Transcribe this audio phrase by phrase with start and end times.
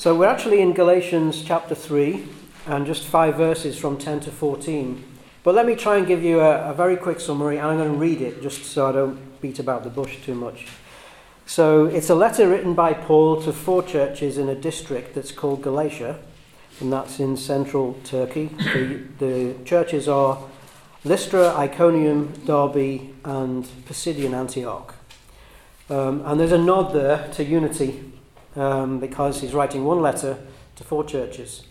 [0.00, 2.26] So we're actually in Galatians chapter 3
[2.64, 5.04] and just five verses from 10 to 14.
[5.42, 7.92] But let me try and give you a, a very quick summary, and I'm going
[7.92, 10.68] to read it just so I don't beat about the bush too much.
[11.44, 15.60] So it's a letter written by Paul to four churches in a district that's called
[15.60, 16.18] Galatia,
[16.80, 18.46] and that's in central Turkey.
[18.56, 20.42] The, the churches are
[21.04, 24.94] Lystra, Iconium, Derbe, and Pisidian Antioch.
[25.90, 28.09] Um, and there's a nod there to unity
[28.56, 30.38] um, because he's writing one letter
[30.76, 31.64] to four churches,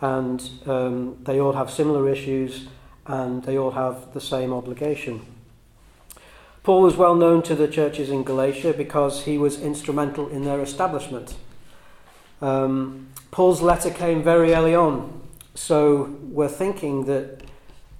[0.00, 2.68] and um, they all have similar issues
[3.08, 5.22] and they all have the same obligation.
[6.62, 10.60] Paul was well known to the churches in Galatia because he was instrumental in their
[10.60, 11.34] establishment.
[12.42, 15.22] Um, Paul's letter came very early on,
[15.54, 17.42] so we're thinking that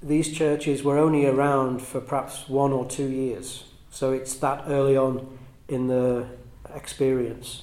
[0.03, 3.65] these churches were only around for perhaps one or two years.
[3.91, 5.39] So it's that early on
[5.69, 6.27] in the
[6.75, 7.63] experience.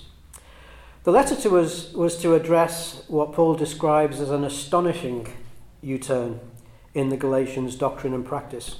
[1.06, 5.32] The letter to us was to address what Paul describes as an astonishing
[5.84, 6.40] U turn
[6.96, 8.80] in the Galatians' doctrine and practice.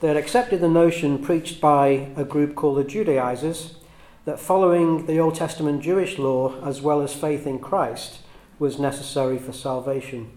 [0.00, 3.76] They had accepted the notion preached by a group called the Judaizers
[4.26, 8.18] that following the Old Testament Jewish law as well as faith in Christ
[8.58, 10.30] was necessary for salvation.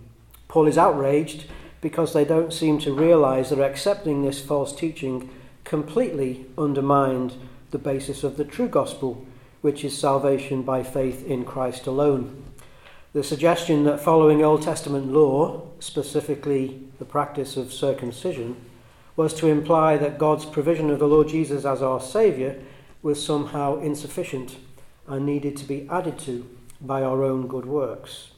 [0.47, 1.47] Paul is outraged
[1.81, 5.29] because they don't seem to realize that accepting this false teaching
[5.65, 7.33] completely undermined
[7.71, 9.27] the basis of the true gospel
[9.65, 12.43] which is salvation by faith in Christ alone.
[13.13, 18.57] The suggestion that following Old Testament law, specifically the practice of circumcision,
[19.15, 22.57] was to imply that God's provision of the Lord Jesus as our Saviour
[23.01, 24.57] was somehow insufficient
[25.07, 26.47] and needed to be added to
[26.79, 28.33] by our own good works.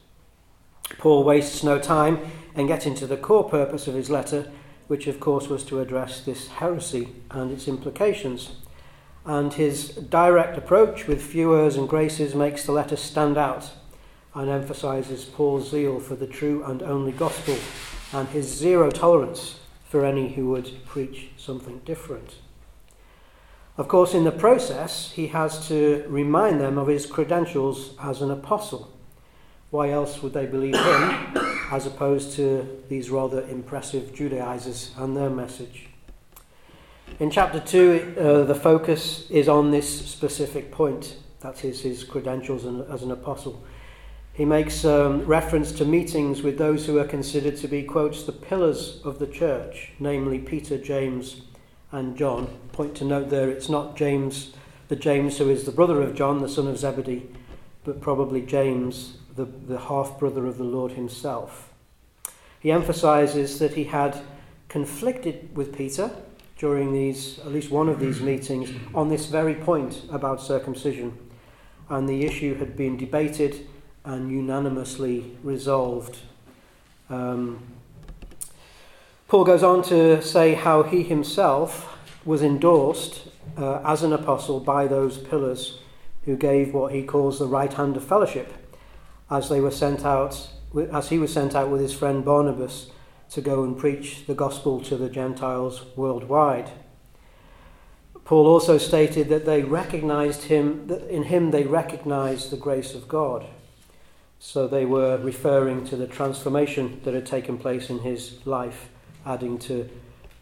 [0.96, 2.20] Paul wastes no time
[2.54, 4.50] in getting to the core purpose of his letter,
[4.86, 8.52] which of course was to address this heresy and its implications.
[9.28, 13.70] And his direct approach with few and graces makes the letter stand out
[14.34, 17.54] and emphasizes Paul's zeal for the true and only gospel
[18.14, 22.36] and his zero tolerance for any who would preach something different.
[23.76, 28.30] Of course, in the process, he has to remind them of his credentials as an
[28.30, 28.90] apostle.
[29.68, 31.36] Why else would they believe him
[31.70, 35.87] as opposed to these rather impressive Judaizers and their message?
[37.20, 41.16] In chapter 2, uh, the focus is on this specific point.
[41.40, 43.64] That's his, his credentials as an apostle.
[44.32, 48.30] He makes um, reference to meetings with those who are considered to be, quotes, the
[48.30, 51.42] pillars of the church, namely Peter, James,
[51.90, 52.46] and John.
[52.70, 54.52] Point to note there, it's not James,
[54.86, 57.28] the James who is the brother of John, the son of Zebedee,
[57.84, 61.72] but probably James, the, the half brother of the Lord himself.
[62.60, 64.20] He emphasizes that he had
[64.68, 66.12] conflicted with Peter
[66.58, 71.16] during these, at least one of these meetings, on this very point about circumcision.
[71.88, 73.66] And the issue had been debated
[74.04, 76.18] and unanimously resolved.
[77.08, 77.62] Um,
[79.28, 84.86] Paul goes on to say how he himself was endorsed uh, as an apostle by
[84.86, 85.78] those pillars
[86.24, 88.52] who gave what he calls the right hand of fellowship
[89.30, 90.50] as they were sent out
[90.92, 92.90] as he was sent out with his friend Barnabas
[93.30, 96.70] to go and preach the gospel to the Gentiles worldwide.
[98.24, 103.08] Paul also stated that they recognized him, that in him they recognized the grace of
[103.08, 103.46] God.
[104.38, 108.88] So they were referring to the transformation that had taken place in his life,
[109.24, 109.88] adding to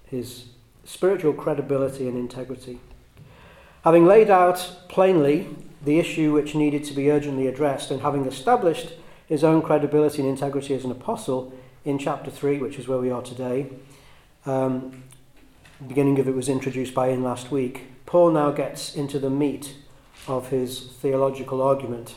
[0.04, 0.46] his
[0.84, 2.80] spiritual credibility and integrity.
[3.84, 5.48] Having laid out plainly
[5.84, 8.94] the issue which needed to be urgently addressed, and having established
[9.26, 11.52] his own credibility and integrity as an apostle,
[11.86, 13.68] in chapter 3, which is where we are today,
[14.44, 15.04] um,
[15.80, 19.30] the beginning of it was introduced by Ian last week, Paul now gets into the
[19.30, 19.76] meat
[20.26, 22.16] of his theological argument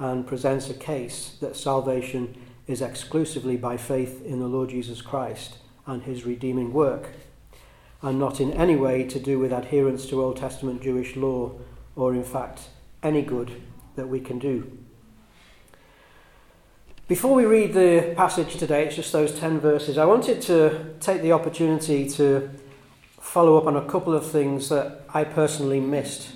[0.00, 2.36] and presents a case that salvation
[2.66, 7.10] is exclusively by faith in the Lord Jesus Christ and his redeeming work,
[8.02, 11.52] and not in any way to do with adherence to Old Testament Jewish law
[11.94, 12.62] or, in fact,
[13.00, 13.62] any good
[13.94, 14.83] that we can do.
[17.06, 21.20] Before we read the passage today, it's just those 10 verses, I wanted to take
[21.20, 22.48] the opportunity to
[23.20, 26.30] follow up on a couple of things that I personally missed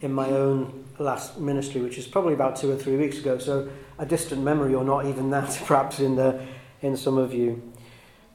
[0.00, 3.36] in my own last ministry, which is probably about two or three weeks ago.
[3.36, 3.68] So
[3.98, 6.46] a distant memory, or not even that, perhaps in the
[6.80, 7.70] in some of you.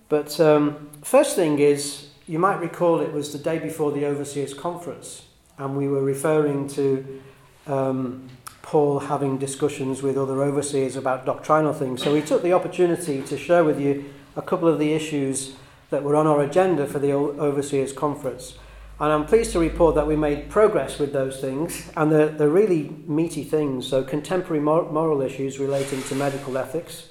[0.08, 4.54] But um, first thing is, you might recall it was the day before the overseers
[4.54, 5.24] conference,
[5.58, 7.22] and we were referring to
[7.66, 8.30] um,
[8.62, 12.04] Paul having discussions with other overseers about doctrinal things.
[12.04, 14.06] So we took the opportunity to share with you
[14.36, 15.56] a couple of the issues
[15.90, 18.58] that were on our agenda for the overseers conference.
[19.00, 22.50] And I'm pleased to report that we made progress with those things, and they're, they're
[22.50, 23.88] really meaty things.
[23.88, 27.10] So, contemporary moral issues relating to medical ethics,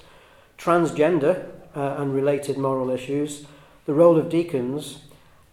[0.57, 3.45] transgender uh, and related moral issues,
[3.85, 4.99] the role of deacons,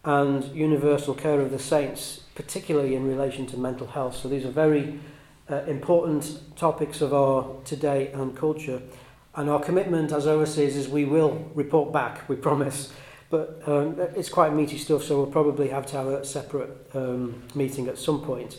[0.04, 4.16] and universal care of the saints, particularly in relation to mental health.
[4.16, 5.00] So, these are very
[5.50, 8.82] uh, important topics of our today and culture.
[9.34, 12.92] And our commitment as overseas is we will report back, we promise.
[13.30, 17.42] But um, it's quite meaty stuff, so we'll probably have to have a separate um,
[17.54, 18.58] meeting at some point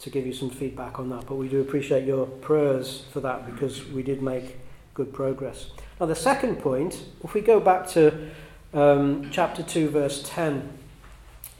[0.00, 1.26] to give you some feedback on that.
[1.26, 4.58] But we do appreciate your prayers for that because we did make
[4.94, 5.70] good progress.
[5.98, 8.30] Now, the second point, if we go back to
[8.72, 10.78] um, chapter 2, verse 10,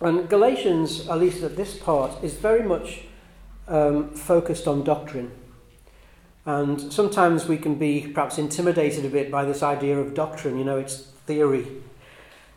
[0.00, 3.02] and Galatians, at least at this part, is very much
[3.70, 5.30] um, focused on doctrine.
[6.44, 10.64] And sometimes we can be perhaps intimidated a bit by this idea of doctrine, you
[10.64, 10.96] know, it's
[11.26, 11.66] theory.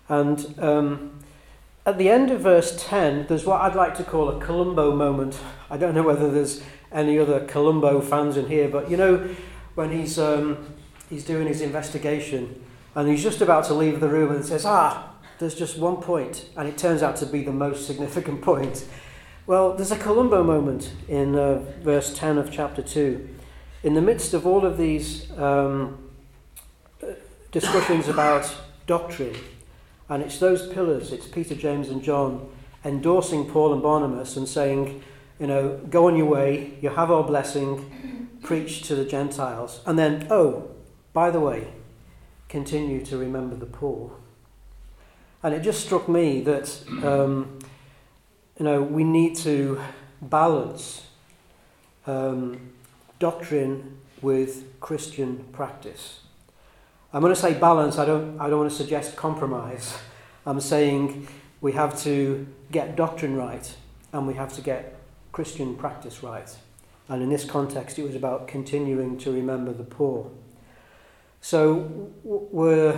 [0.09, 1.23] And um,
[1.85, 5.39] at the end of verse 10, there's what I'd like to call a Columbo moment.
[5.69, 9.29] I don't know whether there's any other Columbo fans in here, but you know,
[9.75, 10.73] when he's, um,
[11.09, 12.63] he's doing his investigation
[12.95, 16.45] and he's just about to leave the room and says, Ah, there's just one point,
[16.55, 18.87] and it turns out to be the most significant point.
[19.45, 23.27] Well, there's a Columbo moment in uh, verse 10 of chapter 2.
[23.83, 25.97] In the midst of all of these um,
[27.51, 28.55] discussions about
[28.87, 29.35] doctrine,
[30.07, 32.49] and it's those pillars, it's Peter, James, and John
[32.85, 35.03] endorsing Paul and Barnabas and saying,
[35.41, 39.81] you know, go on your way, you have our blessing, preach to the Gentiles.
[39.85, 40.71] And then, oh,
[41.11, 41.67] by the way,
[42.47, 44.13] continue to remember the poor.
[45.41, 47.59] And it just struck me that um,
[48.63, 49.81] you know, we need to
[50.21, 51.05] balance
[52.07, 52.71] um,
[53.19, 56.21] doctrine with Christian practice.
[57.11, 59.97] I'm going to say balance, I don't, I don't want to suggest compromise.
[60.45, 61.27] I'm saying
[61.59, 63.69] we have to get doctrine right
[64.13, 64.95] and we have to get
[65.33, 66.49] Christian practice right.
[67.09, 70.31] And in this context, it was about continuing to remember the poor.
[71.41, 72.97] So we're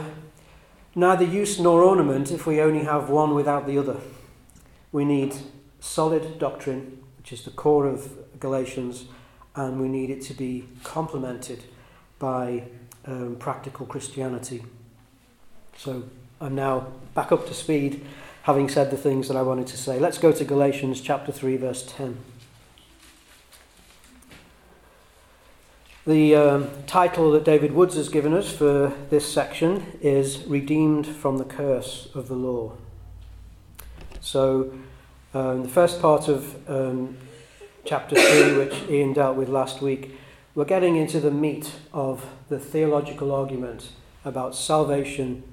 [0.94, 3.98] neither use nor ornament if we only have one without the other.
[4.92, 5.36] We need
[5.86, 9.06] solid doctrine, which is the core of Galatians,
[9.56, 11.64] and we need it to be complemented
[12.20, 12.64] by
[13.06, 14.64] um, practical Christianity.
[15.78, 16.04] So
[16.42, 18.06] I'm now back up to speed,
[18.44, 20.00] having said the things that I wanted to say.
[20.00, 22.18] Let's go to Galatians chapter 3, verse 10.
[26.08, 31.38] The um, title that David Woods has given us for this section is Redeemed from
[31.38, 32.74] the Curse of the Law.
[34.20, 34.72] So,
[35.36, 37.18] um, the first part of um,
[37.84, 40.18] chapter 3, which Ian dealt with last week,
[40.56, 43.90] we're getting into the meat of the theological argument
[44.24, 45.44] about salvation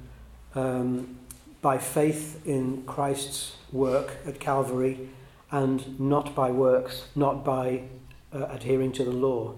[0.55, 1.19] um,
[1.61, 5.08] by faith in Christ's work at Calvary
[5.50, 7.82] and not by works, not by
[8.32, 9.55] uh, adhering to the law.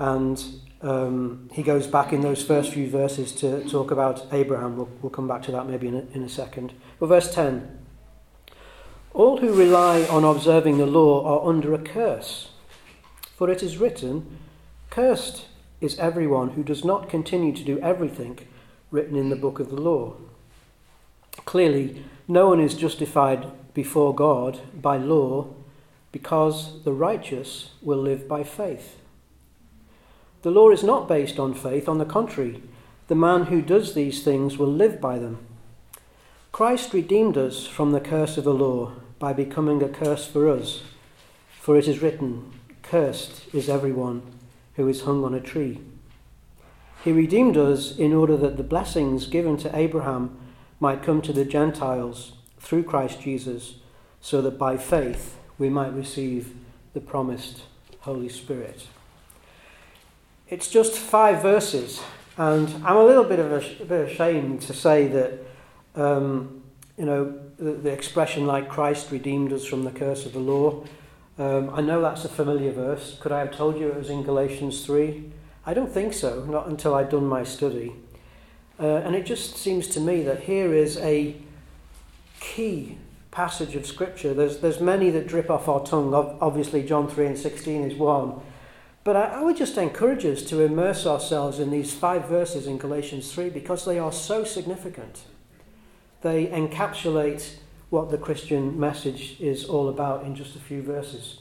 [0.00, 0.44] And
[0.82, 4.76] um, he goes back in those first few verses to talk about Abraham.
[4.76, 6.72] We'll, we'll come back to that maybe in a, in a second.
[6.98, 7.75] But verse 10
[9.16, 12.50] all who rely on observing the law are under a curse.
[13.34, 14.38] For it is written,
[14.90, 15.46] Cursed
[15.80, 18.38] is everyone who does not continue to do everything
[18.90, 20.16] written in the book of the law.
[21.46, 25.48] Clearly, no one is justified before God by law
[26.12, 29.00] because the righteous will live by faith.
[30.42, 32.62] The law is not based on faith, on the contrary,
[33.08, 35.38] the man who does these things will live by them.
[36.52, 40.82] Christ redeemed us from the curse of the law by becoming a curse for us.
[41.60, 44.22] For it is written, Cursed is everyone
[44.74, 45.80] who is hung on a tree.
[47.02, 50.38] He redeemed us in order that the blessings given to Abraham
[50.80, 53.76] might come to the Gentiles through Christ Jesus,
[54.20, 56.54] so that by faith we might receive
[56.94, 57.62] the promised
[58.00, 58.86] Holy Spirit.
[60.48, 62.02] It's just five verses,
[62.36, 65.40] and I'm a little bit of a, a bit ashamed to say that
[65.94, 66.62] um,
[66.96, 70.84] you know, the, the expression like Christ redeemed us from the curse of the law.
[71.38, 73.18] Um, I know that's a familiar verse.
[73.20, 75.30] Could I have told you it was in Galatians 3?
[75.66, 77.92] I don't think so, not until I'd done my study.
[78.80, 81.36] Uh, and it just seems to me that here is a
[82.40, 82.98] key
[83.30, 84.32] passage of Scripture.
[84.32, 86.14] There's, there's many that drip off our tongue.
[86.14, 88.40] Obviously, John 3 and 16 is one.
[89.04, 92.78] But I, I would just encourage us to immerse ourselves in these five verses in
[92.78, 95.24] Galatians 3 because they are so significant
[96.26, 97.54] they encapsulate
[97.90, 101.38] what the Christian message is all about in just a few verses.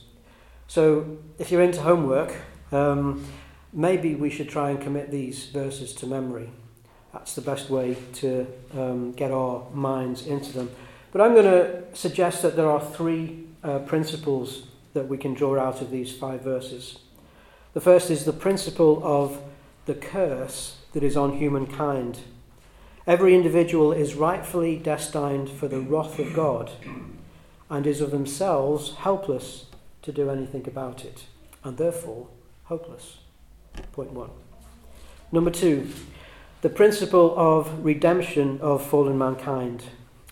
[0.68, 2.36] So, if you're into homework,
[2.72, 3.26] um,
[3.74, 6.52] maybe we should try and commit these verses to memory.
[7.14, 8.46] That's the best way to
[8.78, 10.70] um, get our minds into them.
[11.12, 15.60] But I'm going to suggest that there are three uh, principles that we can draw
[15.60, 17.00] out of these five verses.
[17.74, 19.42] The first is the principle of
[19.86, 22.20] the curse that is on humankind.
[23.08, 26.72] Every individual is rightfully destined for the wrath of God
[27.70, 29.66] and is of themselves helpless
[30.02, 31.26] to do anything about it,
[31.64, 32.28] and therefore
[32.66, 33.18] hopeless.
[33.92, 34.32] Point one.
[35.32, 35.88] Number two,
[36.62, 39.86] the principle of redemption of fallen mankind,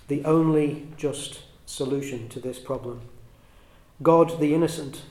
[0.08, 3.02] the only just solution to this problem.
[4.02, 5.04] God the innocent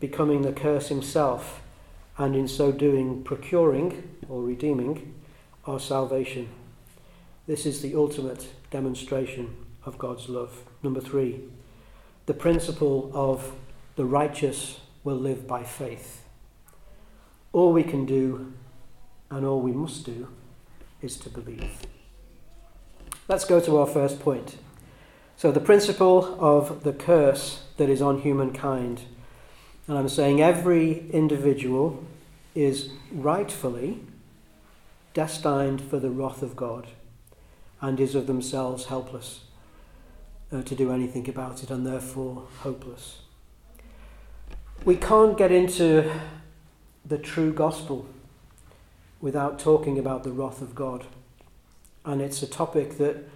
[0.00, 1.62] becoming the curse himself
[2.18, 5.14] and in so doing procuring or redeeming
[5.66, 6.48] our salvation.
[7.46, 10.64] This is the ultimate demonstration of God's love.
[10.82, 11.42] Number three,
[12.26, 13.52] the principle of
[13.94, 16.24] the righteous will live by faith.
[17.52, 18.52] All we can do
[19.30, 20.28] and all we must do
[21.00, 21.82] is to believe.
[23.28, 24.56] Let's go to our first point.
[25.36, 29.02] So, the principle of the curse that is on humankind
[29.88, 32.04] and I'm saying every individual
[32.54, 34.00] is rightfully
[35.14, 36.88] destined for the wrath of God
[37.80, 39.40] and is of themselves helpless
[40.52, 43.18] uh, to do anything about it and therefore hopeless.
[44.84, 46.10] We can't get into
[47.04, 48.06] the true gospel
[49.20, 51.04] without talking about the wrath of God.
[52.04, 53.28] And it's a topic that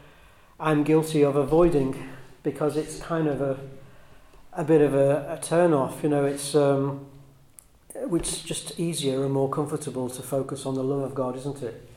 [0.58, 2.10] I'm guilty of avoiding
[2.42, 3.58] because it's kind of a,
[4.52, 6.02] a bit of a, a turn off.
[6.02, 7.06] You know, it's, um,
[7.94, 11.89] it's just easier and more comfortable to focus on the love of God, isn't it?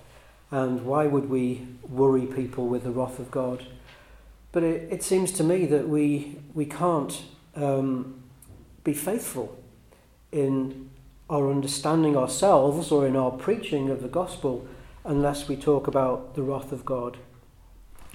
[0.54, 3.66] And why would we worry people with the wrath of God?
[4.52, 7.24] But it, it seems to me that we we can't
[7.56, 8.22] um,
[8.84, 9.58] be faithful
[10.32, 10.92] in
[11.28, 14.68] our understanding ourselves or in our preaching of the gospel
[15.04, 17.18] unless we talk about the wrath of God.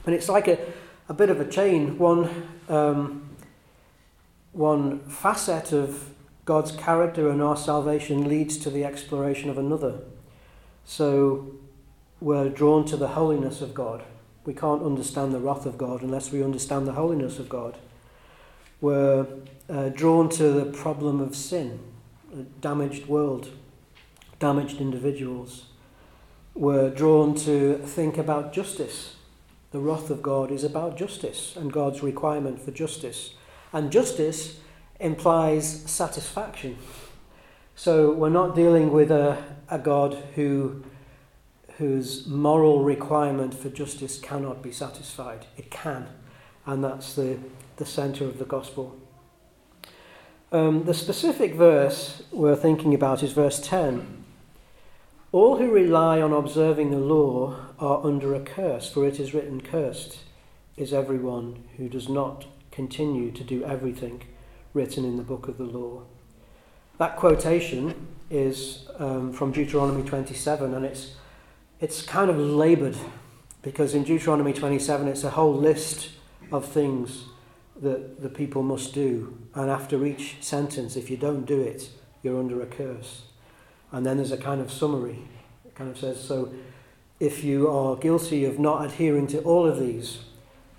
[0.06, 0.60] And it's like a,
[1.08, 1.98] a bit of a chain.
[1.98, 3.30] One um,
[4.52, 6.10] one facet of
[6.44, 10.02] God's character and our salvation leads to the exploration of another.
[10.84, 11.58] So
[12.20, 14.02] we're drawn to the holiness of God.
[14.44, 17.76] We can't understand the wrath of God unless we understand the holiness of God.
[18.80, 19.26] We're
[19.68, 21.80] uh, drawn to the problem of sin,
[22.32, 23.50] a damaged world,
[24.38, 25.66] damaged individuals.
[26.54, 29.16] We're drawn to think about justice.
[29.70, 33.34] The wrath of God is about justice and God's requirement for justice.
[33.72, 34.58] And justice
[34.98, 36.78] implies satisfaction.
[37.74, 40.82] So we're not dealing with a, a God who,
[41.78, 45.46] whose moral requirement for justice cannot be satisfied.
[45.56, 46.08] It can.
[46.66, 47.38] And that's the,
[47.76, 48.96] the centre of the gospel.
[50.50, 54.24] Um, the specific verse we're thinking about is verse 10.
[55.30, 59.60] All who rely on observing the law are under a curse, for it is written,
[59.60, 60.20] Cursed
[60.76, 64.22] is everyone who does not continue to do everything
[64.74, 66.02] written in the book of the law.
[66.98, 71.12] That quotation is um, from Deuteronomy 27, and it's,
[71.80, 72.96] it's kind of laboured
[73.62, 76.10] because in Deuteronomy 27 it's a whole list
[76.50, 77.24] of things
[77.80, 79.38] that the people must do.
[79.54, 81.90] And after each sentence, if you don't do it,
[82.22, 83.22] you're under a curse.
[83.92, 85.18] And then there's a kind of summary.
[85.64, 86.52] It kind of says, so
[87.20, 90.18] if you are guilty of not adhering to all of these,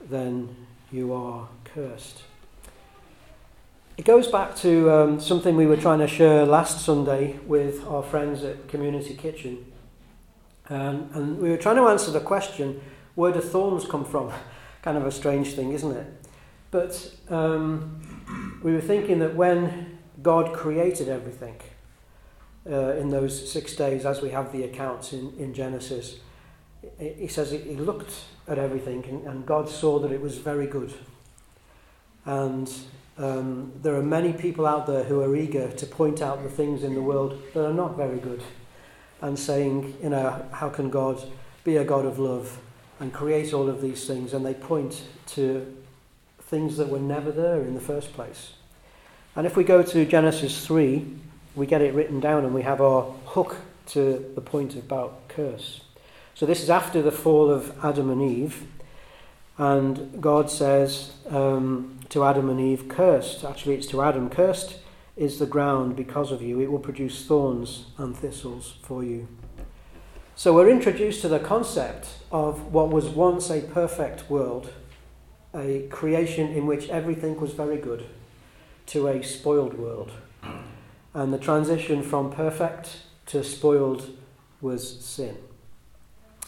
[0.10, 0.56] then
[0.92, 2.24] you are cursed.
[3.98, 8.02] It goes back to um, something we were trying to share last Sunday with our
[8.02, 9.69] friends at Community Kitchen.
[10.70, 12.82] Um, and we were trying to answer the question
[13.16, 14.32] where do thorns come from?
[14.82, 16.08] kind of a strange thing, isn't it?
[16.72, 21.56] But um, we were thinking that when God created everything
[22.70, 26.20] uh, in those six days, as we have the accounts in, in Genesis,
[26.98, 30.94] he says he looked at everything and, and God saw that it was very good.
[32.26, 32.72] And
[33.18, 36.84] um, there are many people out there who are eager to point out the things
[36.84, 38.44] in the world that are not very good
[39.22, 41.22] and saying, you know, how can God
[41.64, 42.60] be a God of love
[43.00, 44.34] and create all of these things?
[44.34, 45.76] And they point to
[46.42, 48.54] things that were never there in the first place.
[49.36, 51.06] And if we go to Genesis 3,
[51.56, 53.58] we get it written down and we have our hook
[53.88, 55.82] to the point about curse.
[56.34, 58.66] So this is after the fall of Adam and Eve.
[59.58, 63.44] And God says um, to Adam and Eve, cursed.
[63.44, 64.80] Actually, it's to Adam, cursed
[65.20, 66.62] is the ground because of you.
[66.62, 69.28] It will produce thorns and thistles for you.
[70.34, 74.72] So we're introduced to the concept of what was once a perfect world,
[75.54, 78.06] a creation in which everything was very good,
[78.88, 80.14] to a spoiled world.
[81.14, 84.10] And the transition from perfect to spoiled
[84.62, 85.36] was sin.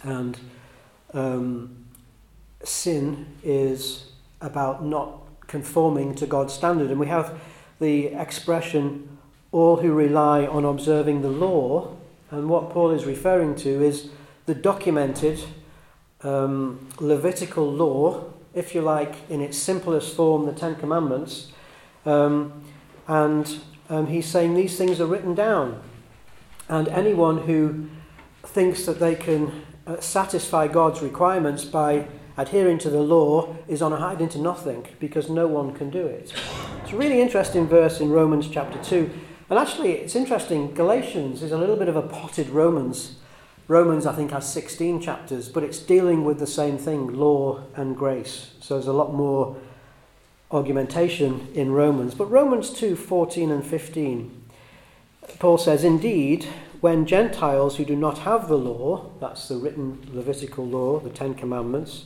[0.03, 0.39] And
[1.13, 1.87] um,
[2.63, 6.89] sin is about not conforming to God's standard.
[6.89, 7.37] And we have
[7.81, 9.17] the expression,
[9.51, 11.97] all who rely on observing the law.
[12.29, 14.09] And what Paul is referring to is
[14.45, 15.43] the documented
[16.21, 21.51] um, Levitical law, if you like, in its simplest form, the Ten Commandments.
[22.05, 22.63] Um,
[23.07, 23.59] and
[23.89, 25.81] um, he's saying these things are written down.
[26.69, 27.89] And anyone who
[28.43, 32.07] thinks that they can uh, satisfy God's requirements by
[32.41, 36.05] adhering to the law is on a hide into nothing because no one can do
[36.05, 36.33] it.
[36.83, 39.09] It's a really interesting verse in Romans chapter 2.
[39.49, 43.17] And actually, it's interesting, Galatians is a little bit of a potted Romans.
[43.67, 47.95] Romans, I think, has 16 chapters, but it's dealing with the same thing law and
[47.95, 48.51] grace.
[48.59, 49.55] So there's a lot more
[50.49, 52.15] argumentation in Romans.
[52.15, 54.43] But Romans 2 14 and 15,
[55.39, 56.47] Paul says, Indeed,
[56.81, 61.35] when Gentiles who do not have the law, that's the written Levitical law, the Ten
[61.35, 62.05] Commandments,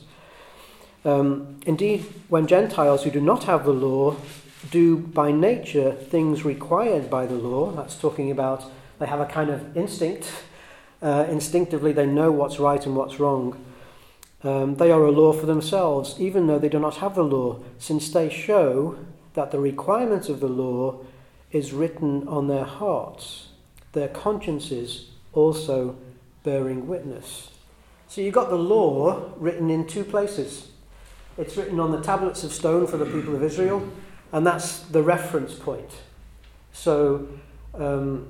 [1.06, 4.16] um, indeed, when Gentiles who do not have the law
[4.72, 8.64] do by nature things required by the law, that's talking about
[8.98, 10.32] they have a kind of instinct,
[11.00, 13.64] uh, instinctively they know what's right and what's wrong.
[14.42, 17.60] Um, they are a law for themselves, even though they do not have the law,
[17.78, 18.98] since they show
[19.34, 21.04] that the requirement of the law
[21.52, 23.48] is written on their hearts,
[23.92, 25.96] their consciences also
[26.42, 27.50] bearing witness.
[28.08, 30.70] So you've got the law written in two places
[31.38, 33.86] it's written on the tablets of stone for the people of Israel,
[34.32, 35.90] and that's the reference point.
[36.72, 37.28] So,
[37.74, 38.28] um,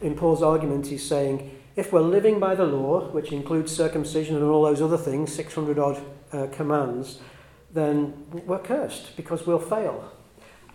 [0.00, 4.44] in Paul's argument, he's saying if we're living by the law, which includes circumcision and
[4.44, 7.20] all those other things, 600 odd uh, commands,
[7.72, 10.12] then we're cursed because we'll fail.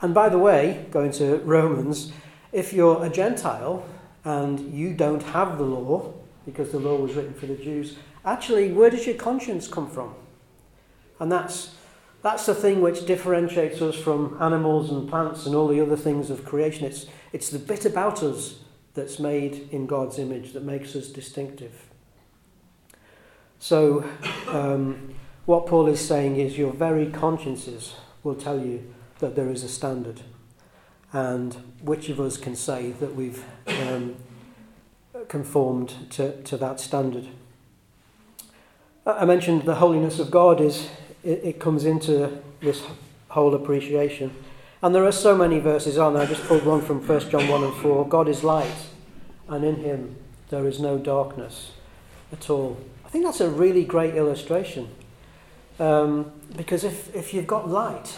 [0.02, 2.14] And by the way, going to Romans,
[2.52, 3.86] if you're a Gentile
[4.24, 6.14] and you don't have the law,
[6.46, 10.16] because the law was written for the Jews, actually, where does your conscience come from?
[11.24, 11.74] And that's,
[12.22, 16.30] that's the thing which differentiates us from animals and plants and all the other things
[16.30, 16.86] of creation.
[16.86, 18.60] It's, it's the bit about us
[18.94, 21.88] that's made in God's image that makes us distinctive.
[23.58, 24.04] So,
[24.50, 29.64] um, what Paul is saying is your very consciences will tell you that there is
[29.64, 30.24] a standard.
[31.14, 34.18] And which of us can say that we've um,
[35.30, 37.30] conformed to, to that standard?
[39.06, 40.88] I mentioned the holiness of God is
[41.24, 42.84] it, it comes into this
[43.30, 44.34] whole appreciation.
[44.82, 46.18] And there are so many verses on.
[46.18, 48.08] I just pulled one from 1 John 1 and 4.
[48.08, 48.88] God is light,
[49.48, 50.18] and in him
[50.50, 51.72] there is no darkness
[52.32, 52.78] at all.
[53.06, 54.90] I think that's a really great illustration.
[55.80, 58.18] Um, because if, if you've got light,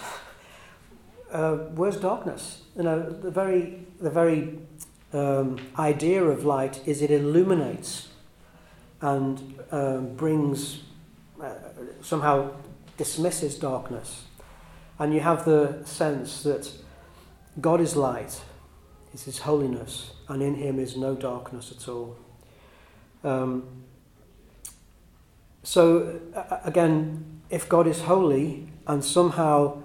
[1.32, 2.64] uh, where's darkness?
[2.76, 4.58] You know, the very, the very
[5.14, 8.10] um, idea of light is it illuminates
[9.02, 10.82] and um, brings,
[11.42, 11.54] uh,
[12.02, 12.52] somehow
[12.98, 14.26] dismisses darkness.
[14.98, 16.72] And you have the sense that
[17.60, 18.42] God is light,
[19.14, 22.18] it's His holiness, and in Him is no darkness at all.
[23.24, 23.64] Um,
[25.64, 26.20] so,
[26.64, 29.82] again, if God is holy and somehow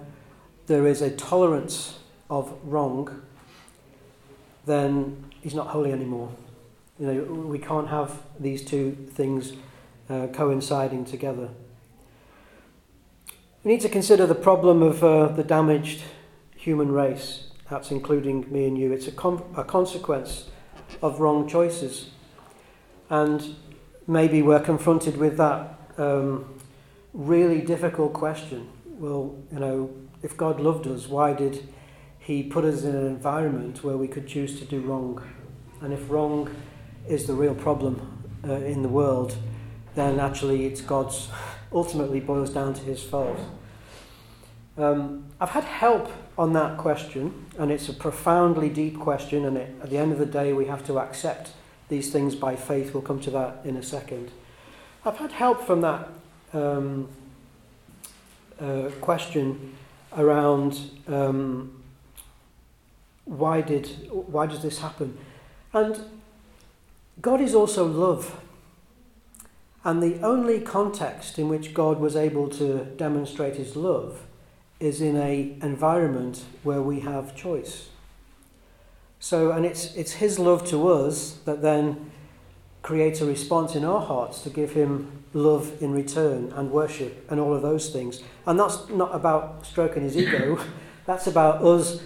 [0.67, 3.21] there is a tolerance of wrong,
[4.65, 6.31] then He's not holy anymore.
[6.99, 9.53] You know, we can't have these two things
[10.07, 11.49] uh, coinciding together.
[13.63, 16.01] We need to consider the problem of uh, the damaged
[16.55, 17.43] human race.
[17.69, 18.91] That's including me and you.
[18.91, 20.49] It's a, com- a consequence
[21.03, 22.09] of wrong choices.
[23.11, 23.55] And
[24.07, 26.59] maybe we're confronted with that um,
[27.13, 28.67] really difficult question.
[28.97, 29.93] Well, you know,
[30.23, 31.67] if God loved us, why did
[32.17, 35.21] He put us in an environment where we could choose to do wrong?
[35.81, 36.49] And if wrong
[37.07, 39.37] is the real problem uh, in the world,
[39.93, 41.29] then actually it's God's
[41.71, 43.39] ultimately boils down to his fault.
[44.77, 49.75] Um, I've had help on that question, and it's a profoundly deep question, and it,
[49.83, 51.51] at the end of the day, we have to accept
[51.89, 52.93] these things by faith.
[52.93, 54.31] We'll come to that in a second.
[55.05, 56.07] I've had help from that
[56.53, 57.09] um,
[58.59, 59.75] uh, question
[60.17, 61.83] around um,
[63.25, 65.17] why did why does this happen,
[65.73, 65.99] and
[67.21, 68.39] God is also love.
[69.83, 74.25] And the only context in which God was able to demonstrate his love
[74.79, 77.89] is in a environment where we have choice.
[79.19, 82.11] So, and it's, it's his love to us that then
[82.81, 87.39] creates a response in our hearts to give him love in return and worship and
[87.39, 88.23] all of those things.
[88.45, 90.59] And that's not about stroking his ego,
[91.05, 92.01] that's about us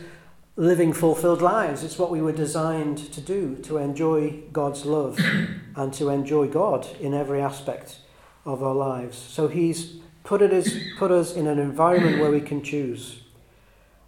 [0.58, 1.84] living fulfilled lives.
[1.84, 5.20] It's what we were designed to do, to enjoy God's love
[5.76, 8.00] and to enjoy God in every aspect
[8.46, 9.18] of our lives.
[9.18, 13.22] So He's put, it as, put us in an environment where we can choose.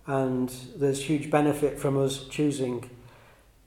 [0.06, 2.90] And there's huge benefit from us choosing.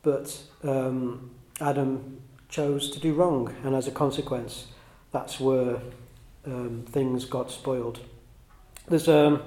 [0.03, 4.69] But um, Adam chose to do wrong, and as a consequence,
[5.13, 5.81] that's where
[6.47, 8.01] um, things got spoiled.
[8.89, 9.43] There's um,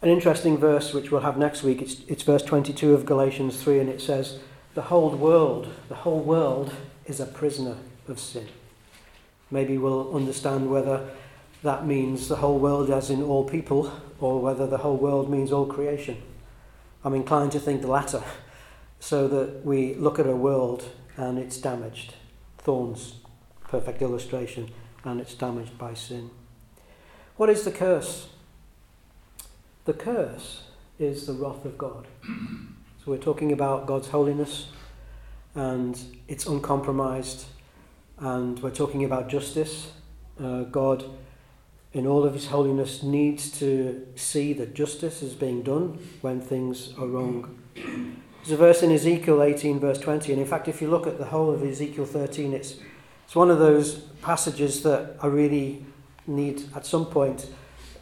[0.00, 1.82] an interesting verse which we'll have next week.
[1.82, 4.38] It's, it's verse 22 of Galatians 3, and it says,
[4.74, 6.74] The whole world, the whole world
[7.06, 8.48] is a prisoner of sin.
[9.50, 11.08] Maybe we'll understand whether
[11.62, 15.50] that means the whole world, as in all people, or whether the whole world means
[15.50, 16.22] all creation.
[17.04, 18.22] I'm inclined to think the latter,
[19.00, 20.84] so that we look at a world
[21.16, 22.14] and it's damaged.
[22.58, 23.14] Thorns,
[23.66, 24.70] perfect illustration,
[25.04, 26.30] and it's damaged by sin.
[27.36, 28.28] What is the curse?
[29.88, 30.64] The curse
[30.98, 32.06] is the wrath of God.
[32.22, 34.66] So we're talking about God's holiness,
[35.54, 35.98] and
[36.28, 37.46] it's uncompromised
[38.18, 39.92] and we're talking about justice.
[40.38, 41.06] Uh, God,
[41.94, 46.92] in all of His holiness, needs to see that justice is being done when things
[46.98, 47.58] are wrong.
[47.74, 51.16] There's a verse in Ezekiel 18, verse 20, and in fact, if you look at
[51.16, 52.74] the whole of Ezekiel 13, it's,
[53.24, 55.86] it's one of those passages that I really
[56.26, 57.48] need at some point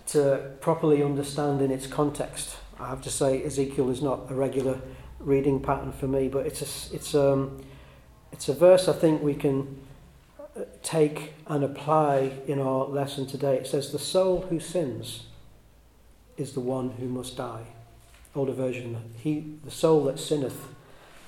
[0.07, 2.57] to properly understand in its context.
[2.79, 4.81] I have to say, Ezekiel is not a regular
[5.19, 7.61] reading pattern for me, but it's a, it's um,
[8.33, 9.81] it's a verse I think we can
[10.39, 13.57] uh, take and apply in our lesson today.
[13.57, 15.27] It says, "The soul who sins
[16.37, 17.65] is the one who must die."
[18.35, 20.69] Older version: "He, the soul that sinneth,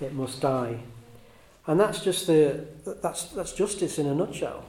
[0.01, 0.81] it must die."
[1.67, 2.67] And that's just the
[3.03, 4.65] that's that's justice in a nutshell.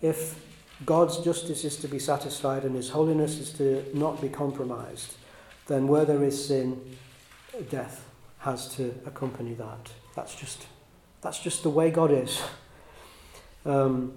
[0.00, 0.38] If
[0.84, 5.16] God's justice is to be satisfied and his holiness is to not be compromised,
[5.66, 6.96] then where there is sin,
[7.68, 9.92] death has to accompany that.
[10.14, 10.66] That's just
[11.20, 12.40] that's just the way God is.
[13.64, 14.12] Um,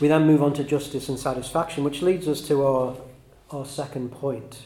[0.00, 2.96] we then move on to justice and satisfaction, which leads us to our,
[3.50, 4.62] our second point.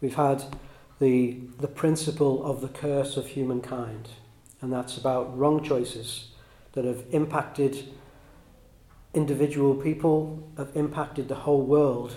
[0.00, 0.42] We've had
[0.98, 4.08] the, the principle of the curse of humankind,
[4.60, 6.30] and that's about wrong choices
[6.72, 7.92] that have impacted
[9.14, 12.16] individual people, have impacted the whole world,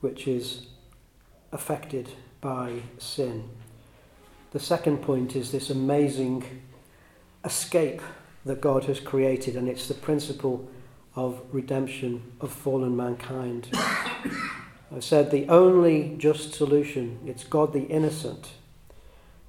[0.00, 0.66] which is
[1.52, 2.08] affected
[2.40, 3.48] by sin.
[4.52, 6.62] The second point is this amazing
[7.44, 8.02] escape
[8.44, 10.68] that God has created, and it's the principle
[11.16, 13.68] of redemption of fallen mankind.
[13.74, 18.52] I said the only just solution, it's God the innocent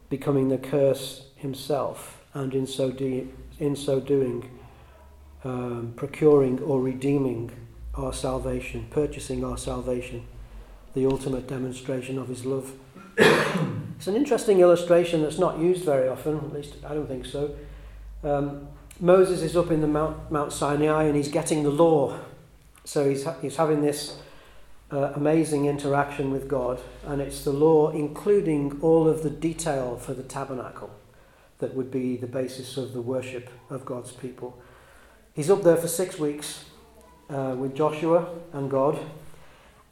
[0.10, 3.28] becoming the curse himself, and in so, de-
[3.60, 4.50] in so doing,
[5.46, 7.52] um, procuring or redeeming
[7.94, 10.26] our salvation, purchasing our salvation,
[10.94, 12.74] the ultimate demonstration of his love.
[13.18, 17.56] it's an interesting illustration that's not used very often, at least I don't think so.
[18.24, 18.68] Um,
[19.00, 22.20] Moses is up in the Mount, Mount Sinai and he's getting the law.
[22.84, 24.18] So he's, he's having this
[24.92, 30.14] uh, amazing interaction with God, and it's the law, including all of the detail for
[30.14, 30.92] the tabernacle,
[31.60, 34.60] that would be the basis of the worship of God's people.
[35.36, 36.64] He's up there for six weeks
[37.30, 38.98] uh, with Joshua and God,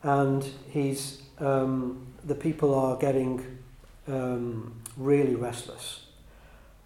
[0.01, 3.59] and he's um, the people are getting
[4.07, 6.05] um, really restless.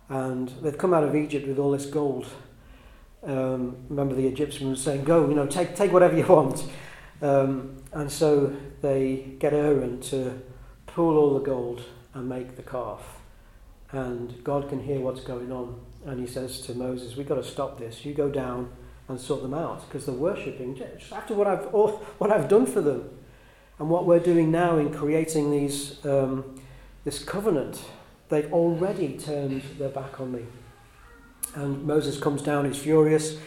[0.09, 2.25] And they've come out of Egypt with all this gold.
[3.23, 6.65] Um, remember the Egyptians were saying, "Go, you know, take take whatever you want,"
[7.21, 10.41] um, and so they get Aaron to
[10.87, 11.83] pull all the gold
[12.15, 13.19] and make the calf,
[13.91, 17.43] and God can hear what's going on, and He says to Moses, "We've got to
[17.43, 18.05] stop this.
[18.05, 18.71] You go down
[19.07, 21.65] and sort them out because they're worshiping just after what I've
[22.17, 23.09] what I've done for them,
[23.77, 26.59] and what we're doing now in creating these um,
[27.03, 27.81] this covenant."
[28.29, 30.45] They've already turned their back on me.
[31.55, 33.37] And Moses comes down, he's furious,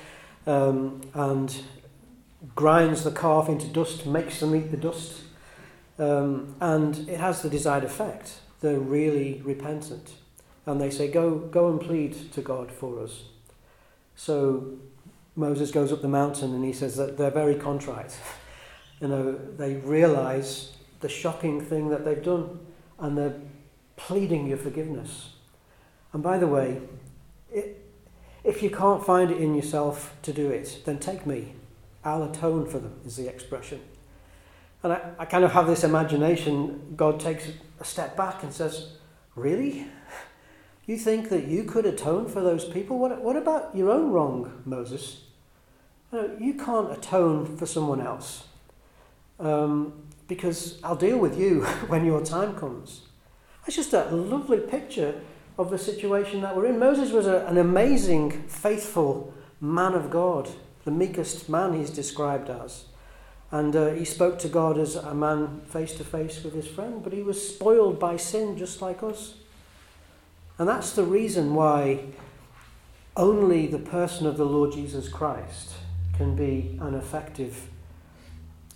[0.46, 1.55] um, and
[2.55, 5.20] grinds the calf into dust, makes them eat the dust.
[5.99, 8.40] Um, and it has the desired effect.
[8.61, 10.14] They're really repentant.
[10.66, 13.23] And they say, go, go and plead to God for us.
[14.14, 14.79] So
[15.35, 18.16] Moses goes up the mountain and he says that they're very contrite.
[19.01, 22.61] you know, they realize the shocking thing that they've done
[22.99, 23.40] and they're
[23.96, 25.31] pleading your forgiveness.
[26.12, 26.81] And by the way,
[27.53, 27.85] it,
[28.44, 31.55] if you can't find it in yourself to do it, then take me.
[32.05, 33.81] I'll atone for them, is the expression.
[34.83, 38.92] And I, I kind of have this imagination God takes a step back and says,
[39.37, 39.87] Really?
[40.90, 42.98] You think that you could atone for those people?
[42.98, 45.20] What, what about your own wrong, Moses?
[46.11, 48.48] No, you can't atone for someone else.
[49.38, 49.92] Um,
[50.26, 53.03] because I'll deal with you when your time comes.
[53.68, 55.20] It's just a lovely picture
[55.57, 56.81] of the situation that we're in.
[56.81, 60.48] Moses was a, an amazing, faithful man of God,
[60.85, 62.87] the meekest man he's described as.
[63.53, 67.00] And uh, he spoke to God as a man face to face with his friend,
[67.00, 69.35] but he was spoiled by sin just like us.
[70.61, 72.01] And that's the reason why
[73.16, 75.73] only the person of the Lord Jesus Christ
[76.12, 77.70] can be an effective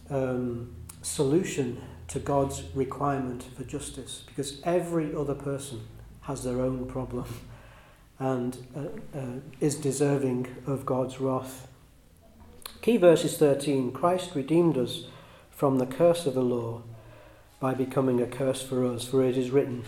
[0.09, 5.83] um, solution to God's requirement for justice, because every other person
[6.23, 7.27] has their own problem
[8.19, 11.69] and uh, uh, is deserving of God's wrath.
[12.81, 15.05] Key verse is 13 Christ redeemed us
[15.51, 16.81] from the curse of the law
[17.61, 19.85] by becoming a curse for us, for it is written,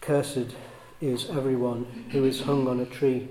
[0.00, 0.54] Cursed
[1.00, 3.28] is everyone who is hung on a tree.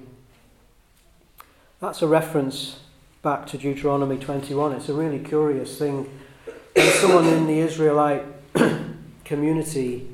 [1.80, 2.80] That's a reference
[3.22, 4.74] back to Deuteronomy 21.
[4.74, 6.10] It's a really curious thing.
[6.74, 8.26] When someone in the Israelite
[9.24, 10.10] community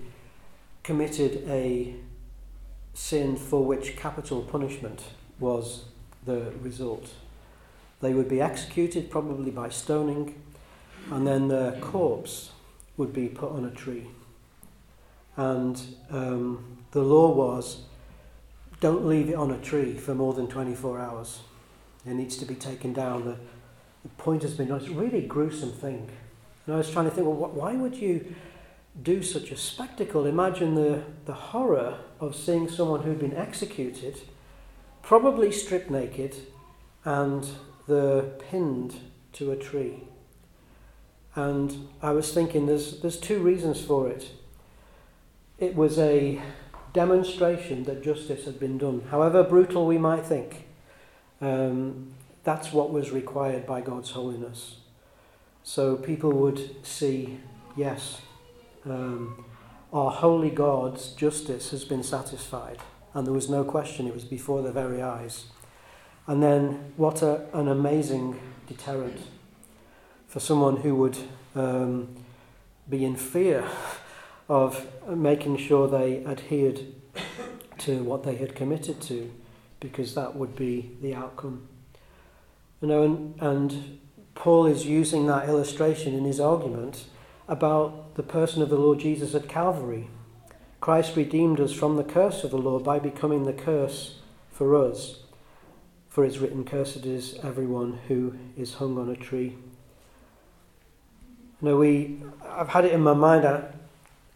[0.83, 1.95] committed a
[2.93, 5.03] sin for which capital punishment
[5.39, 5.85] was
[6.25, 7.13] the result.
[8.01, 10.41] They would be executed, probably by stoning,
[11.11, 12.51] and then their corpse
[12.97, 14.07] would be put on a tree.
[15.37, 17.81] And um, the law was
[18.79, 21.41] don't leave it on a tree for more than 24 hours.
[22.05, 23.25] It needs to be taken down.
[23.25, 23.37] The,
[24.03, 26.09] the point has been, it's a really gruesome thing.
[26.65, 28.33] And I was trying to think, well, why would you
[29.03, 30.25] do such a spectacle?
[30.25, 34.21] Imagine the, the horror of seeing someone who'd been executed,
[35.01, 36.33] probably stripped naked,
[37.03, 37.45] and
[37.87, 38.95] the pinned
[39.33, 40.03] to a tree.
[41.35, 44.29] And I was thinking there's, there's two reasons for it.
[45.57, 46.41] It was a
[46.95, 49.03] demonstration that justice had been done.
[49.11, 50.65] However brutal we might think,
[51.41, 52.13] um,
[52.45, 54.77] that's what was required by God's holiness.
[55.61, 57.39] So people would see,
[57.75, 58.21] yes,
[58.85, 59.43] um,
[59.91, 62.77] our holy God's justice has been satisfied.
[63.13, 65.45] And there was no question, it was before their very eyes.
[66.27, 69.19] And then, what a, an amazing deterrent
[70.27, 71.17] for someone who would
[71.55, 72.15] um,
[72.89, 73.67] be in fear
[74.47, 76.81] of making sure they adhered
[77.79, 79.31] to what they had committed to,
[79.79, 81.67] because that would be the outcome.
[82.81, 83.99] You know, and, and
[84.35, 87.05] Paul is using that illustration in his argument
[87.47, 90.07] about the person of the Lord Jesus at Calvary.
[90.81, 94.19] Christ redeemed us from the curse of the law by becoming the curse
[94.51, 95.19] for us.
[96.09, 99.55] For it's written, Cursed is everyone who is hung on a tree.
[101.61, 103.43] Know, we, I've had it in my mind.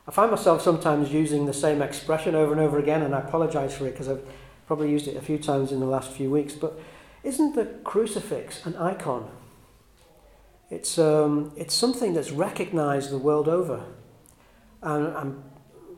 [0.09, 3.77] I find myself sometimes using the same expression over and over again, and I apologize
[3.77, 4.23] for it because I've
[4.65, 6.53] probably used it a few times in the last few weeks.
[6.53, 6.79] But
[7.23, 9.29] isn't the crucifix an icon?
[10.71, 13.83] It's, um, it's something that's recognized the world over.
[14.81, 15.43] And, and,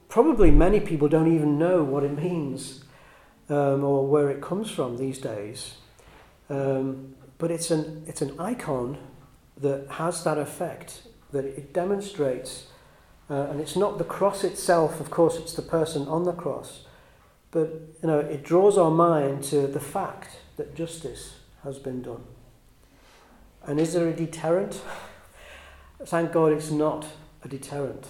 [0.09, 2.83] probably many people don't even know what it means
[3.47, 5.75] um, or where it comes from these days.
[6.49, 8.97] Um, but it's an, it's an icon
[9.55, 12.67] that has that effect, that it demonstrates.
[13.31, 16.81] Uh, and it's not the cross itself, of course, it's the person on the cross.
[17.51, 17.69] But
[18.01, 22.23] you know, it draws our mind to the fact that justice has been done.
[23.65, 24.81] And is there a deterrent?
[26.05, 27.05] Thank God it's not
[27.41, 28.05] a deterrent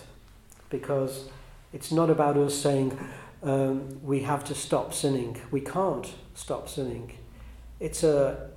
[0.72, 1.30] because
[1.72, 2.98] it's not about us saying
[3.44, 5.40] um, we have to stop sinning.
[5.52, 7.16] We can't stop sinning.
[7.80, 8.50] It's a,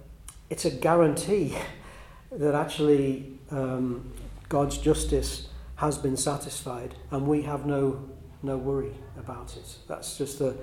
[0.48, 1.58] it's a guarantee
[2.32, 4.12] that actually um,
[4.48, 5.48] God's justice
[5.84, 8.08] has been satisfied and we have no,
[8.42, 9.76] no worry about it.
[9.86, 10.56] That's just the,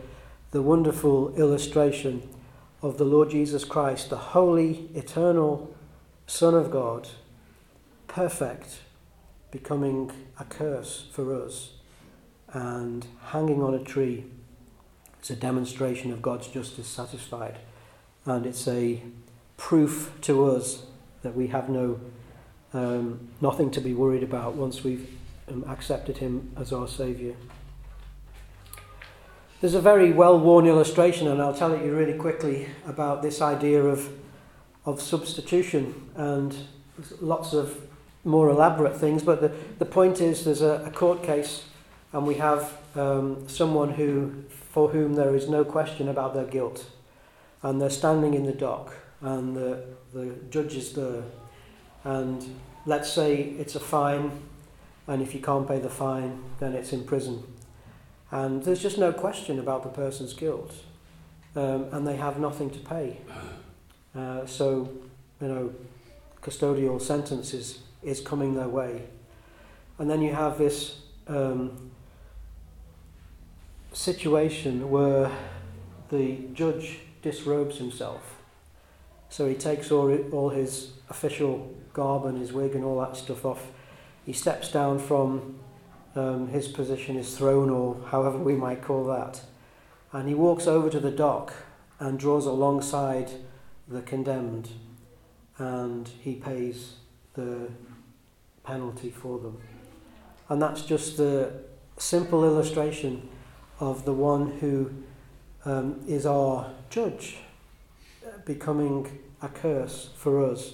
[0.50, 2.28] the wonderful illustration
[2.82, 5.76] of the Lord Jesus Christ, the holy, eternal
[6.26, 7.08] Son of God,
[8.08, 8.80] perfect,
[9.52, 11.74] becoming a curse for us,
[12.52, 14.26] and hanging on a tree.
[15.20, 17.60] It's a demonstration of God's justice satisfied,
[18.26, 19.04] and it's a
[19.58, 20.84] proof to us
[21.22, 22.00] that we have no
[22.74, 25.10] um, nothing to be worried about once we've
[25.50, 27.36] um, accepted Him as our Saviour.
[29.60, 33.42] There's a very well worn illustration, and I'll tell it you really quickly about this
[33.42, 34.10] idea of
[34.86, 36.56] of substitution and
[37.20, 37.88] lots of
[38.24, 39.24] more elaborate things.
[39.24, 41.66] But the, the point is, there's a, a court case,
[42.14, 46.90] and we have um, someone who, for whom there is no question about their guilt,
[47.64, 51.24] and they're standing in the dock, and the, the judge is there,
[52.04, 54.32] and let's say it's a fine,
[55.08, 57.44] and if you can't pay the fine, then it's in prison.
[58.32, 60.74] And there's just no question about the person's guilt,
[61.56, 63.18] um, and they have nothing to pay.
[64.14, 64.90] Uh, so,
[65.40, 65.74] you know,
[66.42, 69.04] custodial sentence is, is coming their way.
[70.00, 71.92] And then you have this um,
[73.94, 75.32] situation where
[76.10, 78.41] the judge disrobes himself
[79.32, 83.46] So he takes all, all his official garb and his wig and all that stuff
[83.46, 83.72] off.
[84.26, 85.58] He steps down from
[86.16, 89.42] um, his position, his throne, or however we might call that,
[90.12, 91.54] and he walks over to the dock
[91.98, 93.32] and draws alongside
[93.88, 94.70] the condemned,
[95.58, 96.96] and he pays
[97.34, 97.70] the
[98.66, 99.58] penalty for them.
[100.50, 101.54] And that's just the
[101.98, 103.30] simple illustration
[103.80, 104.92] of the one who
[105.64, 107.38] um, is our judge,
[108.46, 110.74] becoming a curse for us,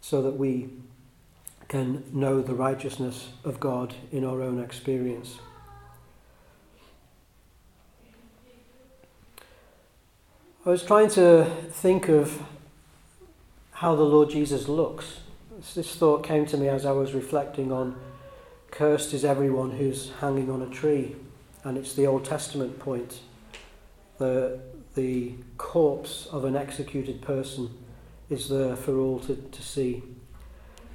[0.00, 0.70] so that we
[1.68, 5.38] can know the righteousness of God in our own experience.
[10.66, 12.42] I was trying to think of
[13.72, 15.20] how the Lord Jesus looks.
[15.74, 17.96] This thought came to me as I was reflecting on
[18.70, 21.16] cursed is everyone who's hanging on a tree,
[21.64, 23.20] and it's the Old Testament point.
[24.18, 24.60] The,
[24.94, 27.70] the corpse of an executed person
[28.30, 30.02] is there for all to, to see.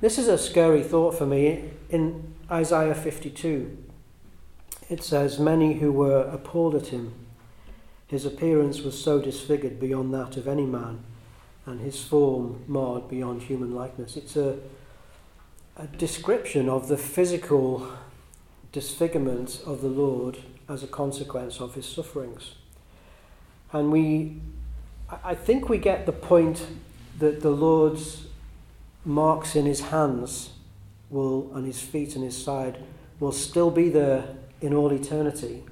[0.02, 1.72] This is a scary thought for me.
[1.90, 3.78] In Isaiah 52,
[4.90, 7.14] it says, Many who were appalled at him,
[8.08, 11.04] his appearance was so disfigured beyond that of any man,
[11.66, 14.18] and his form marred beyond human likeness.
[14.18, 14.58] It's a,
[15.78, 17.88] a description of the physical
[18.72, 22.56] disfigurement of the Lord as a consequence of his sufferings.
[23.72, 24.42] And we,
[25.24, 26.66] I think we get the point
[27.20, 28.26] that the Lord's
[29.06, 30.52] marks in his hands
[31.10, 32.80] will, and his feet and his side
[33.20, 35.64] will still be there in all eternity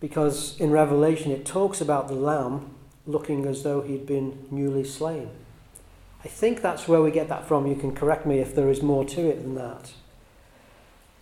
[0.00, 2.70] because in Revelation it talks about the Lamb
[3.06, 5.30] looking as though he'd been newly slain.
[6.24, 7.66] I think that's where we get that from.
[7.66, 9.92] You can correct me if there is more to it than that.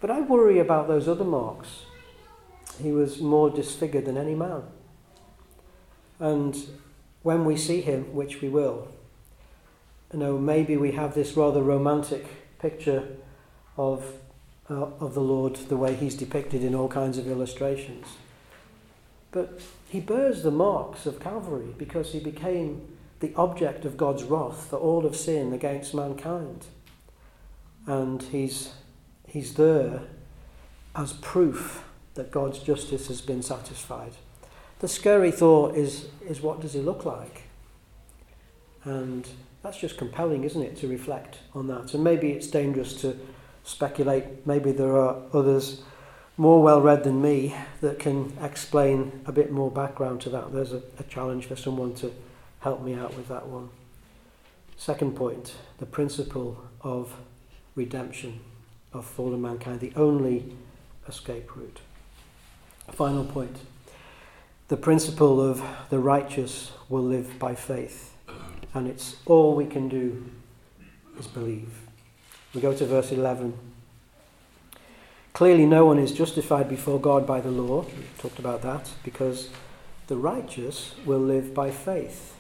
[0.00, 1.82] But I worry about those other marks.
[2.82, 4.62] He was more disfigured than any man.
[6.18, 6.56] And
[7.22, 8.88] when we see him, which we will,
[10.12, 13.06] you know, maybe we have this rather romantic picture
[13.76, 14.04] of,
[14.70, 18.06] uh, of the Lord the way he's depicted in all kinds of illustrations.
[19.32, 22.86] But he bears the marks of Calvary because he became
[23.20, 26.66] the object of God's wrath for all of sin against mankind.
[27.86, 28.72] And he's,
[29.26, 30.02] he's there
[30.94, 34.12] as proof that God's justice has been satisfied.
[34.78, 37.44] The scary thought is, is what does he look like?
[38.84, 39.26] And
[39.62, 41.94] that's just compelling, isn't it, to reflect on that.
[41.94, 43.18] And maybe it's dangerous to
[43.64, 44.46] speculate.
[44.46, 45.82] Maybe there are others
[46.36, 50.52] more well read than me that can explain a bit more background to that.
[50.52, 52.12] There's a, a challenge for someone to
[52.60, 53.70] help me out with that one.
[54.76, 57.14] Second point the principle of
[57.74, 58.40] redemption
[58.92, 60.54] of fallen mankind, the only
[61.08, 61.80] escape route.
[62.92, 63.56] Final point.
[64.68, 68.14] The principle of the righteous will live by faith.
[68.74, 70.24] And it's all we can do
[71.18, 71.68] is believe.
[72.54, 73.54] We go to verse 11.
[75.32, 77.82] Clearly, no one is justified before God by the law.
[77.82, 79.50] We talked about that because
[80.06, 82.34] the righteous will live by faith.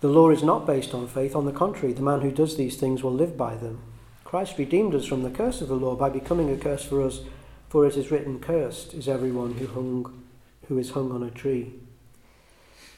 [0.00, 1.34] The law is not based on faith.
[1.34, 3.80] On the contrary, the man who does these things will live by them.
[4.24, 7.20] Christ redeemed us from the curse of the law by becoming a curse for us,
[7.68, 10.23] for it is written, Cursed is everyone who, hung,
[10.68, 11.72] who is hung on a tree.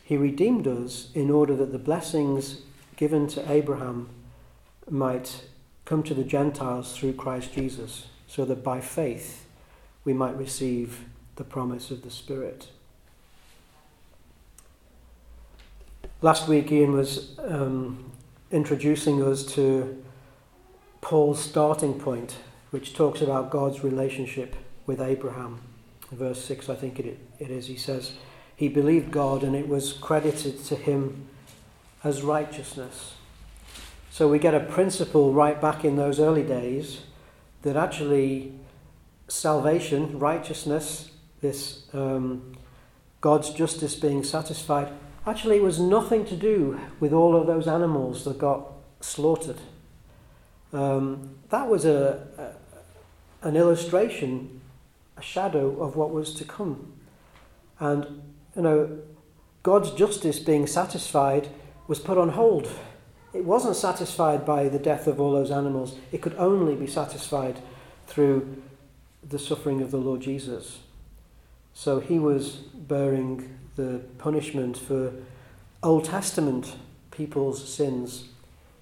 [0.02, 2.62] He redeemed us in order that the blessings
[2.96, 4.08] given to Abraham
[4.88, 5.44] might
[5.84, 9.46] come to the Gentiles through Christ Jesus so that by faith
[10.04, 11.04] we might receive
[11.36, 12.68] the promise of the Spirit.
[16.22, 18.10] Last week, Ian was um,
[18.50, 20.02] introducing us to
[21.00, 22.36] Paul's starting point,
[22.70, 25.60] which talks about God's relationship with Abraham.
[26.12, 28.12] Verse 6, I think it, it is, he says,
[28.54, 31.28] He believed God and it was credited to him
[32.04, 33.14] as righteousness.
[34.10, 37.00] So we get a principle right back in those early days
[37.62, 38.52] that actually
[39.28, 42.56] salvation, righteousness, this um,
[43.20, 44.92] God's justice being satisfied,
[45.26, 49.60] actually was nothing to do with all of those animals that got slaughtered.
[50.72, 52.54] Um, that was a,
[53.42, 54.55] a, an illustration,
[55.16, 56.92] a shadow of what was to come.
[57.78, 58.22] And,
[58.54, 58.98] you know,
[59.62, 61.48] God's justice being satisfied
[61.88, 62.68] was put on hold
[63.36, 65.98] it wasn't satisfied by the death of all those animals.
[66.10, 67.60] It could only be satisfied
[68.06, 68.62] through
[69.22, 70.78] the suffering of the Lord Jesus.
[71.74, 75.12] So he was bearing the punishment for
[75.82, 76.76] Old Testament
[77.10, 78.30] people's sins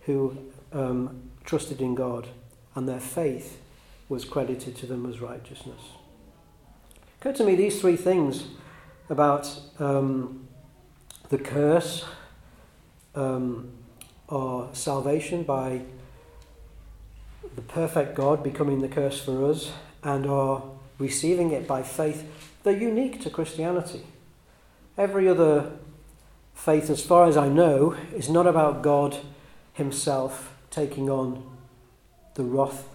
[0.02, 0.38] who
[0.72, 2.28] um, trusted in God,
[2.76, 3.60] and their faith
[4.08, 5.93] was credited to them as righteousness.
[7.24, 8.44] Occurred to me these three things
[9.08, 10.46] about um,
[11.30, 12.04] the curse
[13.14, 13.72] um,
[14.28, 15.80] our salvation by
[17.56, 19.72] the perfect God becoming the curse for us
[20.02, 20.64] and our
[20.98, 22.30] receiving it by faith,
[22.62, 24.02] they're unique to Christianity.
[24.98, 25.72] Every other
[26.52, 29.16] faith, as far as I know, is not about God
[29.72, 31.42] Himself taking on
[32.34, 32.86] the wrath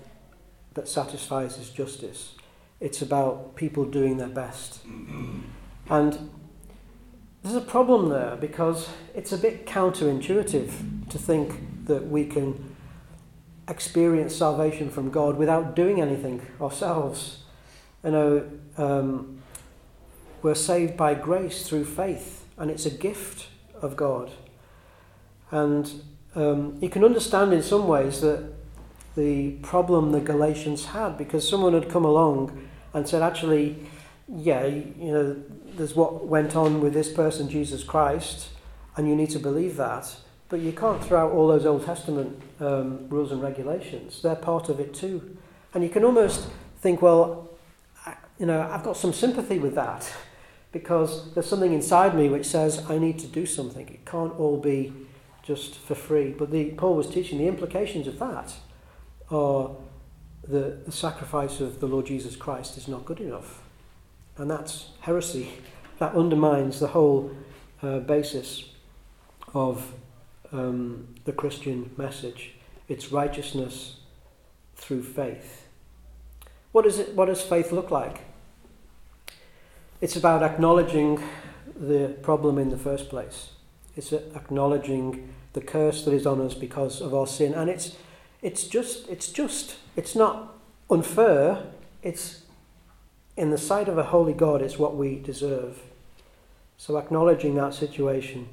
[0.76, 2.36] that satisfies His justice.
[2.80, 4.82] It's about people doing their best.
[5.90, 6.30] And
[7.44, 12.76] there's a problem there because it's a bit counterintuitive to think that we can
[13.68, 17.44] experience salvation from God without doing anything ourselves.
[18.04, 19.42] You know, um,
[20.42, 23.48] we're saved by grace through faith, and it's a gift
[23.82, 24.32] of God.
[25.52, 25.92] And
[26.36, 28.54] um, you can understand in some ways that
[29.16, 33.88] the problem the Galatians had because someone had come along and said, actually,
[34.28, 35.44] yeah, you know,
[35.76, 38.50] there's what went on with this person, Jesus Christ,
[38.96, 40.16] and you need to believe that.
[40.50, 44.22] But you can't throw out all those Old Testament um, rules and regulations.
[44.22, 45.38] They're part of it too.
[45.74, 46.48] And you can almost
[46.82, 47.50] think, well,
[48.06, 50.12] I, you know, I've got some sympathy with that
[50.72, 53.88] because there's something inside me which says I need to do something.
[53.88, 54.94] It can't all be
[55.44, 56.32] just for free.
[56.32, 58.54] But the, Paul was teaching the implications of that
[59.32, 59.76] are
[60.50, 63.62] the, the sacrifice of the Lord Jesus Christ is not good enough.
[64.38, 65.50] And that's heresy.
[66.00, 67.32] That undermines the whole
[67.84, 68.70] uh, basis
[69.54, 69.94] of
[70.52, 72.54] um, the Christian message.
[72.88, 73.98] It's righteousness
[74.76, 75.68] through faith.
[76.72, 78.22] What, is it, what does faith look like?
[80.02, 81.22] It's about acknowledging
[81.76, 83.50] the problem in the first place.
[83.96, 87.54] It's acknowledging the curse that is on us because of our sin.
[87.54, 87.96] And it's
[88.42, 90.58] it's just, it's just, it's not
[90.90, 91.64] unfair.
[92.02, 92.44] It's
[93.36, 95.80] in the sight of a holy God, it's what we deserve.
[96.78, 98.50] So acknowledging that situation.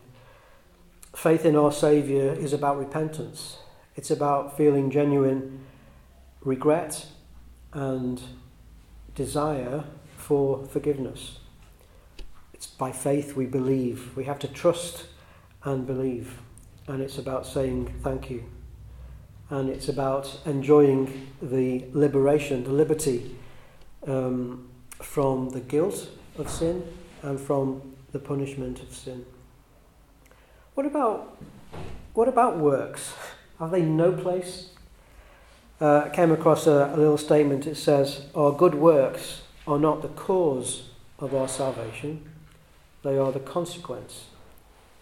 [1.15, 3.59] Faith in our Saviour is about repentance.
[3.95, 5.65] It's about feeling genuine
[6.43, 7.07] regret
[7.73, 8.21] and
[9.15, 9.85] desire
[10.17, 11.39] for forgiveness.
[12.53, 14.17] It's by faith we believe.
[14.17, 15.07] We have to trust
[15.65, 16.41] and believe.
[16.87, 18.45] And it's about saying thank you.
[19.49, 23.37] And it's about enjoying the liberation, the liberty
[24.07, 24.69] um,
[25.01, 26.85] from the guilt of sin
[27.23, 29.25] and from the punishment of sin.
[30.75, 31.39] What about
[32.15, 33.15] what about works?
[33.61, 34.71] Are they no place?
[35.81, 37.67] Uh, I came across a, a little statement.
[37.67, 42.29] It says, "Our good works are not the cause of our salvation;
[43.03, 44.27] they are the consequence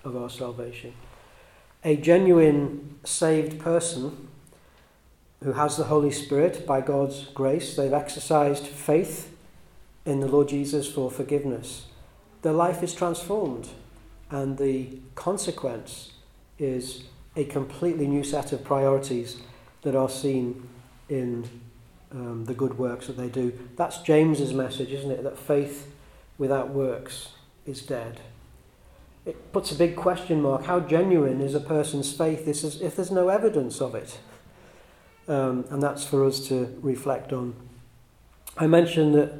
[0.05, 0.93] of our salvation."
[1.85, 4.29] A genuine saved person
[5.45, 9.37] who has the Holy Spirit by God's grace, they've exercised faith
[10.07, 11.85] in the Lord Jesus for forgiveness,
[12.41, 13.69] their life is transformed.
[14.31, 16.13] And the consequence
[16.59, 17.05] is
[17.37, 19.41] a completely new set of priorities
[19.83, 20.67] that are seen
[21.11, 21.49] in
[22.11, 23.53] um, the good works that they do.
[23.77, 25.23] That's James's message, isn't it?
[25.25, 25.93] That faith
[26.39, 27.33] without works
[27.67, 28.23] is dead.
[29.27, 30.65] It puts a big question mark.
[30.65, 34.19] How genuine is a person's faith if there's no evidence of it?
[35.27, 37.55] Um, and that's for us to reflect on.
[38.57, 39.33] I mentioned that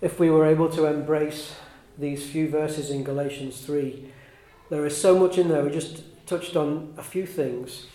[0.00, 1.54] if we were able to embrace
[1.98, 4.12] these few verses in Galatians 3,
[4.70, 5.62] there is so much in there.
[5.62, 7.86] We just touched on a few things,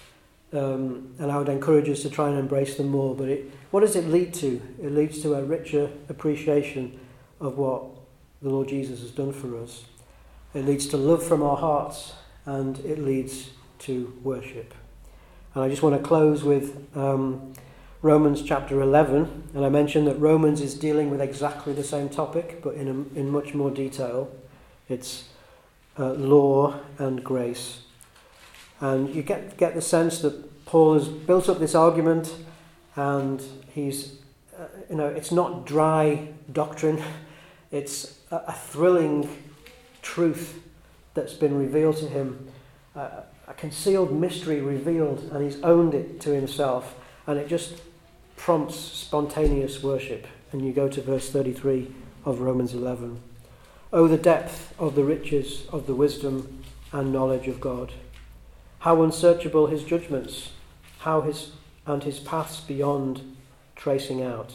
[0.53, 3.15] um, and I would encourage us to try and embrace them more.
[3.15, 4.61] But it, what does it lead to?
[4.81, 6.99] It leads to a richer appreciation
[7.39, 7.83] of what
[8.41, 9.85] the Lord Jesus has done for us.
[10.53, 12.13] It leads to love from our hearts,
[12.45, 14.73] and it leads to worship.
[15.53, 16.87] And I just want to close with.
[16.95, 17.53] Um,
[18.03, 22.59] Romans chapter 11, and I mentioned that Romans is dealing with exactly the same topic,
[22.63, 24.31] but in, a, in much more detail.
[24.89, 25.25] It's
[25.99, 27.83] uh, law and grace.
[28.79, 32.33] And you get, get the sense that Paul has built up this argument,
[32.95, 34.15] and he's,
[34.57, 37.03] uh, you know, it's not dry doctrine,
[37.71, 39.29] it's a, a thrilling
[40.01, 40.59] truth
[41.13, 42.47] that's been revealed to him,
[42.95, 43.21] uh,
[43.51, 46.95] a concealed mystery revealed, and he's owned it to himself.
[47.27, 47.81] And it just
[48.37, 50.25] prompts spontaneous worship.
[50.51, 51.93] And you go to verse 33
[52.25, 53.21] of Romans 11.
[53.91, 57.91] Oh, the depth of the riches of the wisdom and knowledge of God.
[58.79, 60.53] How unsearchable his judgments,
[60.99, 61.51] how his
[61.85, 63.35] and his paths beyond
[63.75, 64.53] tracing out.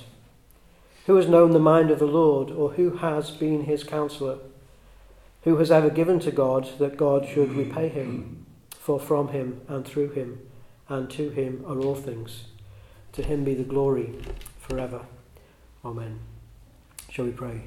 [1.06, 4.38] Who has known the mind of the Lord, or who has been his counselor?
[5.42, 8.45] Who has ever given to God that God should repay him?
[8.86, 10.38] For from him and through him
[10.88, 12.44] and to him are all things.
[13.14, 14.14] To him be the glory
[14.60, 15.00] forever.
[15.84, 16.20] Amen.
[17.10, 17.62] Shall we pray?